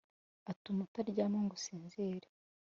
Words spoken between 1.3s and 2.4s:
ngo usinzire